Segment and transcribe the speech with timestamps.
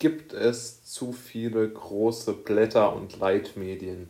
[0.00, 4.08] Gibt es zu viele große Blätter und Leitmedien?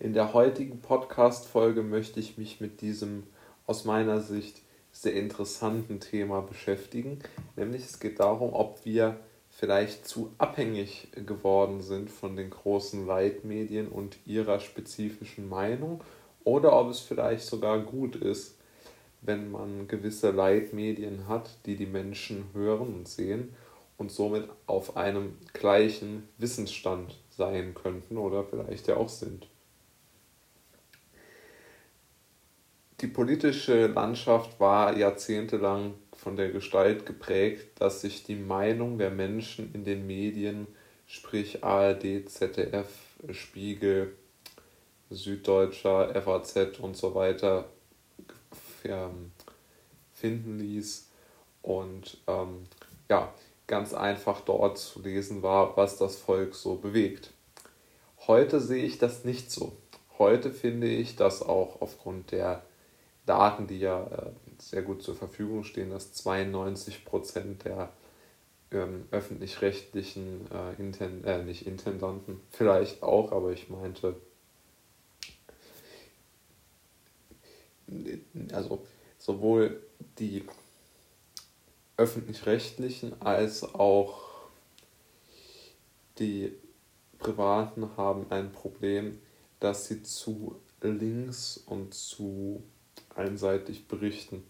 [0.00, 3.22] In der heutigen Podcast-Folge möchte ich mich mit diesem
[3.64, 7.20] aus meiner Sicht sehr interessanten Thema beschäftigen.
[7.54, 9.16] Nämlich es geht darum, ob wir
[9.50, 16.02] vielleicht zu abhängig geworden sind von den großen Leitmedien und ihrer spezifischen Meinung
[16.42, 18.56] oder ob es vielleicht sogar gut ist,
[19.22, 23.54] wenn man gewisse Leitmedien hat, die die Menschen hören und sehen
[23.96, 29.48] und somit auf einem gleichen Wissensstand sein könnten oder vielleicht ja auch sind.
[33.00, 39.74] Die politische Landschaft war jahrzehntelang von der Gestalt geprägt, dass sich die Meinung der Menschen
[39.74, 40.66] in den Medien,
[41.06, 42.88] sprich ARD, ZDF,
[43.32, 44.14] Spiegel,
[45.10, 47.66] Süddeutscher, FAZ und so weiter,
[50.12, 51.10] finden ließ.
[51.62, 52.64] Und ähm,
[53.08, 53.32] ja,
[53.66, 57.32] ganz einfach dort zu lesen war, was das Volk so bewegt.
[58.26, 59.76] Heute sehe ich das nicht so.
[60.18, 62.62] Heute finde ich, dass auch aufgrund der
[63.26, 67.90] Daten, die ja äh, sehr gut zur Verfügung stehen, dass 92 Prozent der
[68.70, 74.16] ähm, öffentlich-rechtlichen, äh, Inten äh, nicht Intendanten, vielleicht auch, aber ich meinte,
[78.52, 78.86] also
[79.18, 79.82] sowohl
[80.18, 80.44] die
[81.96, 84.24] öffentlich-rechtlichen als auch
[86.18, 86.52] die
[87.18, 89.18] Privaten haben ein Problem,
[89.60, 92.62] dass sie zu links und zu
[93.14, 94.44] einseitig berichten.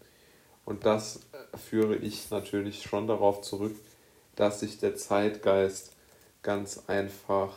[0.65, 1.21] Und das
[1.69, 3.75] führe ich natürlich schon darauf zurück,
[4.35, 5.93] dass sich der Zeitgeist
[6.41, 7.55] ganz einfach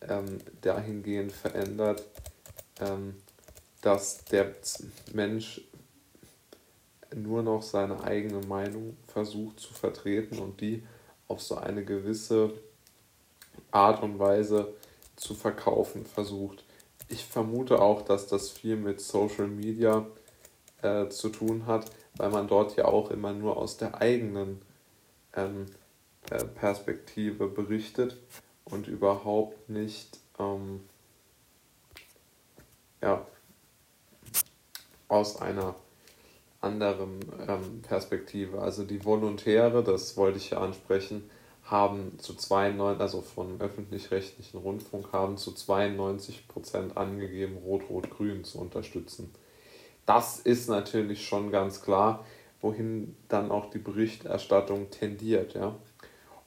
[0.00, 2.04] ähm, dahingehend verändert,
[2.80, 3.14] ähm,
[3.82, 4.54] dass der
[5.12, 5.60] Mensch
[7.16, 10.82] nur noch seine eigene Meinung versucht zu vertreten und die
[11.28, 12.52] auf so eine gewisse
[13.70, 14.74] Art und Weise
[15.16, 16.64] zu verkaufen versucht.
[17.08, 20.06] Ich vermute auch, dass das viel mit Social Media
[20.82, 24.60] äh, zu tun hat, weil man dort ja auch immer nur aus der eigenen
[25.34, 25.66] ähm,
[26.30, 28.16] äh, Perspektive berichtet
[28.64, 30.80] und überhaupt nicht ähm,
[33.00, 33.26] ja,
[35.08, 35.74] aus einer
[36.66, 38.60] anderen ähm, Perspektive.
[38.60, 41.30] Also die Volontäre, das wollte ich ja ansprechen,
[41.64, 49.32] haben zu 92, also vom öffentlich-rechtlichen Rundfunk, haben zu 92 Prozent angegeben, Rot-Rot-Grün zu unterstützen.
[50.04, 52.24] Das ist natürlich schon ganz klar,
[52.60, 55.54] wohin dann auch die Berichterstattung tendiert.
[55.54, 55.74] Ja?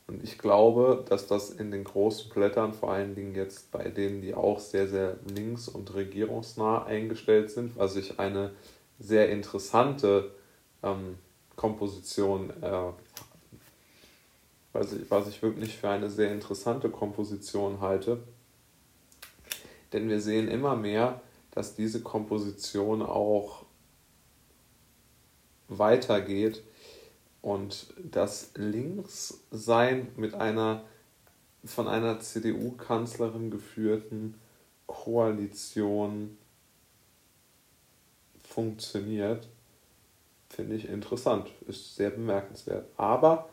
[0.07, 4.21] Und ich glaube, dass das in den großen Blättern, vor allen Dingen jetzt bei denen,
[4.21, 8.51] die auch sehr, sehr links- und regierungsnah eingestellt sind, was ich eine
[8.99, 10.31] sehr interessante
[10.83, 11.17] ähm,
[11.55, 12.91] Komposition, äh,
[14.73, 18.19] was, ich, was ich wirklich für eine sehr interessante Komposition halte.
[19.93, 21.21] Denn wir sehen immer mehr,
[21.51, 23.65] dass diese Komposition auch
[25.67, 26.63] weitergeht
[27.41, 30.83] und das Linkssein mit einer
[31.65, 34.35] von einer CDU-Kanzlerin geführten
[34.87, 36.37] Koalition
[38.59, 39.47] funktioniert,
[40.49, 42.87] finde ich interessant, ist sehr bemerkenswert.
[42.97, 43.47] Aber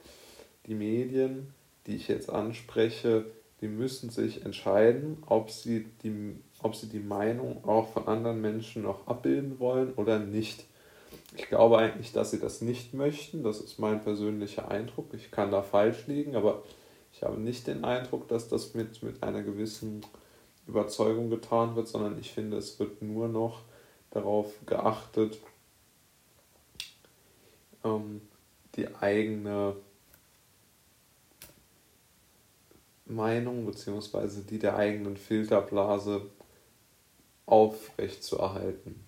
[0.66, 1.54] die Medien,
[1.86, 3.24] die ich jetzt anspreche,
[3.60, 8.82] die müssen sich entscheiden, ob sie die, ob sie die Meinung auch von anderen Menschen
[8.82, 10.64] noch abbilden wollen oder nicht.
[11.36, 13.44] Ich glaube eigentlich, dass sie das nicht möchten.
[13.44, 15.14] Das ist mein persönlicher Eindruck.
[15.14, 16.64] Ich kann da falsch liegen, aber
[17.12, 20.00] ich habe nicht den Eindruck, dass das mit, mit einer gewissen
[20.66, 23.62] Überzeugung getan wird, sondern ich finde, es wird nur noch
[24.10, 25.38] darauf geachtet,
[27.84, 28.20] ähm,
[28.74, 29.76] die eigene
[33.06, 34.42] Meinung bzw.
[34.48, 36.22] die der eigenen Filterblase
[37.46, 39.04] aufrechtzuerhalten.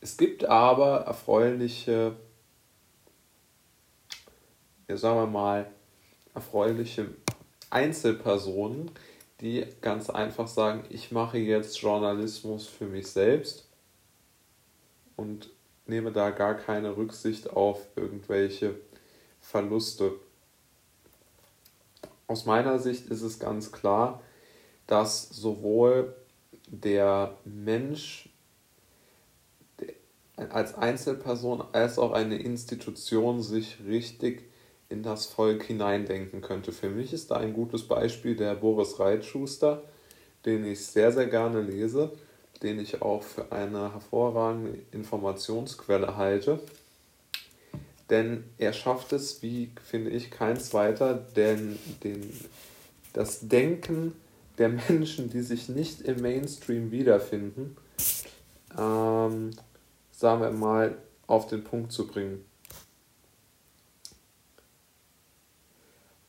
[0.00, 2.16] Es gibt aber erfreuliche,
[4.88, 5.70] ja, sagen wir mal,
[6.34, 7.08] erfreuliche
[7.70, 8.92] Einzelpersonen,
[9.40, 13.67] die ganz einfach sagen, ich mache jetzt Journalismus für mich selbst
[15.18, 15.50] und
[15.86, 18.76] nehme da gar keine Rücksicht auf irgendwelche
[19.40, 20.12] Verluste.
[22.28, 24.22] Aus meiner Sicht ist es ganz klar,
[24.86, 26.14] dass sowohl
[26.68, 28.28] der Mensch
[30.36, 34.44] als Einzelperson als auch eine Institution sich richtig
[34.88, 36.70] in das Volk hineindenken könnte.
[36.70, 39.82] Für mich ist da ein gutes Beispiel der Boris Reitschuster,
[40.44, 42.12] den ich sehr, sehr gerne lese
[42.62, 46.60] den ich auch für eine hervorragende Informationsquelle halte,
[48.10, 52.32] denn er schafft es, wie finde ich, kein zweiter, denn den,
[53.12, 54.14] das Denken
[54.56, 57.76] der Menschen, die sich nicht im Mainstream wiederfinden,
[58.76, 59.50] ähm,
[60.10, 60.96] sagen wir mal,
[61.26, 62.44] auf den Punkt zu bringen.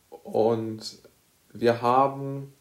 [0.10, 1.00] Und
[1.54, 2.54] wir haben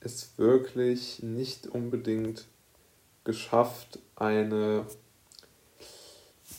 [0.00, 2.46] es wirklich nicht unbedingt
[3.24, 4.86] geschafft, eine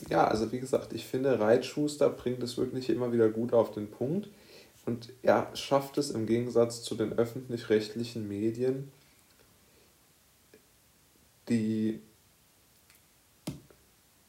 [0.08, 3.90] ja, also wie gesagt, ich finde, Reitschuster bringt es wirklich immer wieder gut auf den
[3.90, 4.28] Punkt.
[4.84, 8.90] Und er schafft es im Gegensatz zu den öffentlich-rechtlichen Medien,
[11.48, 12.00] die,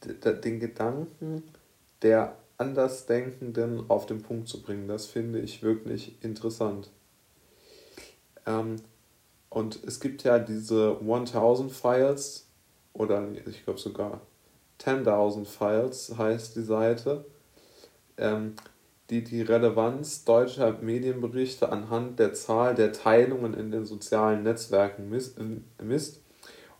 [0.04, 1.42] den Gedanken
[2.02, 4.86] der Andersdenkenden auf den Punkt zu bringen.
[4.86, 6.88] Das finde ich wirklich interessant.
[8.46, 8.76] Ähm,
[9.54, 12.48] und es gibt ja diese 1000 Files
[12.92, 14.20] oder ich glaube sogar
[14.80, 17.24] 10.000 Files heißt die Seite,
[18.16, 18.54] ähm,
[19.10, 25.38] die die Relevanz deutscher Medienberichte anhand der Zahl der Teilungen in den sozialen Netzwerken misst.
[25.80, 26.20] misst.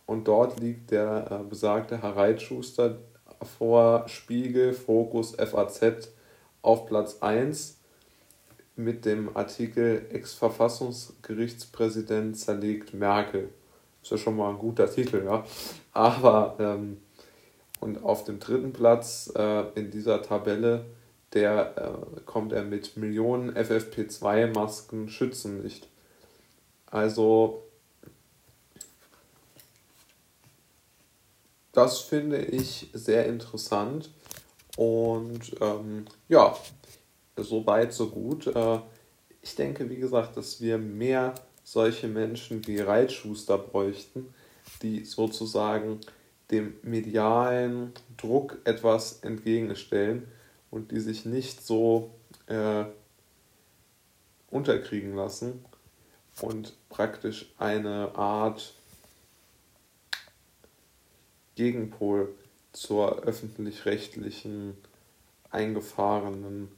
[0.05, 2.97] Und dort liegt der äh, besagte Herr Reitschuster
[3.57, 6.11] vor Spiegel, Fokus, FAZ
[6.61, 7.74] auf Platz 1
[8.75, 13.49] mit dem Artikel Ex-Verfassungsgerichtspräsident zerlegt Merkel.
[14.01, 15.45] Ist ja schon mal ein guter Titel, ja.
[15.93, 16.97] Aber ähm,
[17.79, 20.85] und auf dem dritten Platz äh, in dieser Tabelle,
[21.33, 25.87] der äh, kommt er mit Millionen FFP2-Masken schützen nicht.
[26.87, 27.63] Also
[31.71, 34.11] das finde ich sehr interessant
[34.77, 36.55] und ähm, ja,
[37.43, 38.47] so weit, so gut.
[38.47, 38.79] Äh,
[39.41, 44.33] ich denke, wie gesagt, dass wir mehr solche Menschen wie Reitschuster bräuchten,
[44.81, 45.99] die sozusagen
[46.51, 50.27] dem medialen Druck etwas entgegenstellen
[50.69, 52.11] und die sich nicht so
[52.47, 52.85] äh,
[54.49, 55.65] unterkriegen lassen
[56.41, 58.73] und praktisch eine Art
[61.55, 62.33] Gegenpol
[62.73, 64.75] zur öffentlich-rechtlichen
[65.49, 66.69] eingefahrenen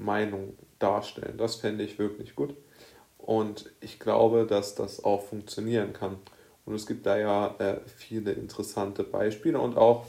[0.00, 1.36] Meinung darstellen.
[1.38, 2.54] Das fände ich wirklich gut.
[3.18, 6.16] Und ich glaube, dass das auch funktionieren kann.
[6.64, 10.06] Und es gibt da ja äh, viele interessante Beispiele und auch,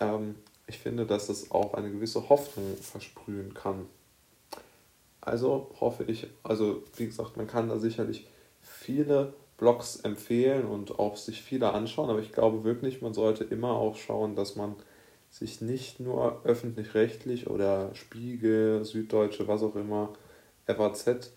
[0.00, 0.36] ähm,
[0.66, 3.86] ich finde, dass es auch eine gewisse Hoffnung versprühen kann.
[5.20, 8.26] Also hoffe ich, also wie gesagt, man kann da sicherlich
[8.60, 13.72] viele Blogs empfehlen und auch sich viele anschauen, aber ich glaube wirklich, man sollte immer
[13.72, 14.74] auch schauen, dass man
[15.32, 20.12] sich nicht nur öffentlich-rechtlich oder Spiegel, Süddeutsche, was auch immer,
[20.66, 21.32] FAZ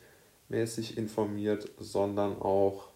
[0.50, 2.90] mäßig informiert, sondern auch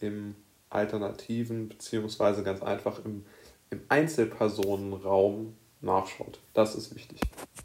[0.00, 0.34] im
[0.70, 3.24] alternativen beziehungsweise ganz einfach im,
[3.70, 6.40] im Einzelpersonenraum nachschaut.
[6.54, 7.20] Das ist wichtig.